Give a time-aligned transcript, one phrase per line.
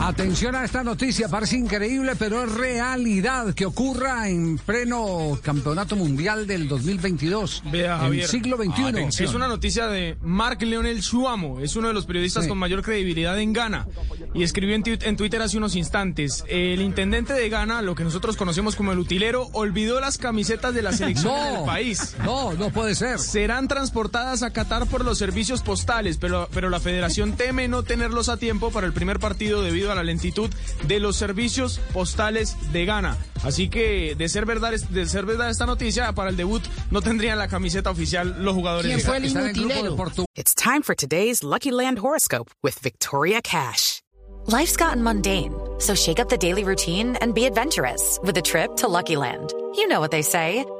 [0.00, 6.46] Atención a esta noticia, parece increíble, pero es realidad que ocurra en pleno Campeonato Mundial
[6.46, 8.28] del 2022, Vea, en Javier.
[8.28, 9.24] siglo XXI.
[9.24, 12.48] Es una noticia de Mark Leonel Suamo, es uno de los periodistas Sí.
[12.50, 13.86] con mayor credibilidad en Ghana
[14.34, 18.76] y escribió en, Twitter hace unos instantes, el intendente de Ghana, lo que nosotros conocemos
[18.76, 22.14] como el utilero, olvidó las camisetas de la selección No, del país.
[22.24, 23.20] no, no puede ser.
[23.20, 28.28] Serán transportadas a Qatar por los servicios postales, pero, pero la federación teme no tenerlos
[28.28, 30.50] a tiempo para el primer partido debido a la lentitud
[30.86, 33.16] de los servicios postales de Ghana.
[33.42, 37.38] Así que, de ser verdad, de ser verdad esta noticia, para el debut no tendrían
[37.38, 38.96] la camiseta oficial los jugadores.
[38.96, 40.26] Está en el Portugal.
[40.34, 44.00] It's time for today's Lucky Land horoscope with Victoria Cash.
[44.46, 48.76] Life's gotten mundane, so shake up the daily routine and be adventurous with a trip
[48.76, 49.52] to Lucky Land.
[49.74, 50.64] You know what they say.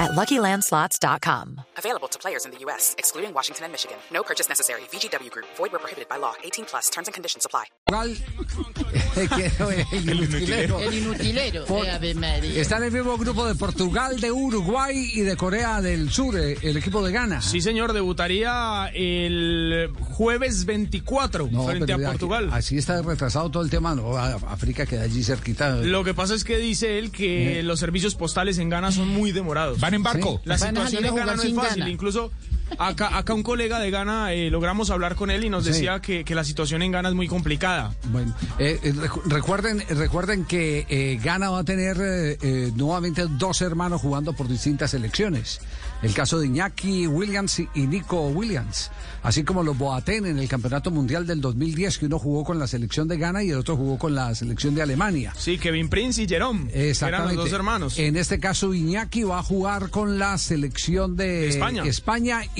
[0.00, 1.60] at LuckyLandSlots.com.
[1.76, 3.96] Available to players in the U.S., excluding Washington and Michigan.
[4.10, 4.80] No purchase necessary.
[4.92, 5.46] VGW Group.
[5.56, 6.32] Void where prohibited by law.
[6.42, 6.90] 18 plus.
[6.90, 7.64] Terms and conditions apply.
[9.92, 10.80] el inutilero.
[10.80, 11.64] El inutilero.
[11.66, 12.60] Por- eh.
[12.60, 16.56] Está en el mismo grupo de Portugal, de Uruguay y de Corea del Sur, eh,
[16.62, 17.40] el equipo de Ghana.
[17.42, 22.50] Sí, señor, debutaría el jueves 24 No, frente a pero aquí- Portugal.
[22.52, 23.94] así está retrasado todo el tema.
[23.94, 25.76] No, África queda allí cerquita.
[25.76, 29.32] Lo que pasa es que dice él que los servicios postales en Ghana son muy
[29.32, 29.80] demorados.
[29.90, 30.40] Van en barco.
[30.44, 31.88] La Van a situación en Ghana no es fácil.
[31.88, 32.32] Incluso
[32.78, 35.70] acá, acá un colega de Ghana eh, logramos hablar con él y nos Sí.
[35.72, 37.94] decía que, que la situación en Ghana es muy complicada.
[38.10, 41.98] Bueno, eh, eh, recu- recuerden, recuerden que eh, Ghana va a tener
[42.76, 45.60] nuevamente dos hermanos jugando por distintas selecciones.
[46.02, 48.90] El caso de Iñaki Williams y- Nico Williams,
[49.22, 52.66] así como los Boateng en el Campeonato Mundial del 2010, que uno jugó con la
[52.66, 55.34] selección de Ghana y el otro jugó con la selección de Alemania.
[55.36, 57.36] Sí, Kevin Prince y Jerome, que eran los Exactamente.
[57.36, 57.98] dos hermanos.
[57.98, 61.82] En este caso, Iñaki va a jugar con la selección de España.
[61.84, 62.59] España y